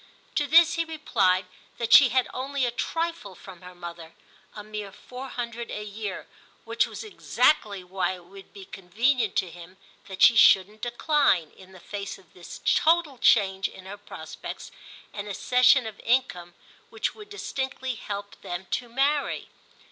[0.33, 1.45] To this he replied
[1.77, 6.25] that she had only a trifle from her mother—a mere four hundred a year,
[6.65, 9.77] which was exactly why it would be convenient to him
[10.07, 14.71] that she shouldn't decline, in the face of this total change in her prospects,
[15.13, 16.55] an accession of income
[16.89, 19.49] which would distinctly help them to marry.